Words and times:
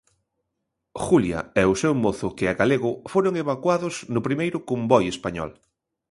Julia 1.05 1.39
e 1.61 1.63
o 1.73 1.79
seu 1.81 1.93
mozo 2.03 2.27
que 2.37 2.45
é 2.51 2.53
galego 2.61 2.91
foron 3.11 3.33
evacuados 3.43 3.95
no 4.13 4.21
primeiro 4.27 4.57
convoi 4.69 5.05
español. 5.15 5.51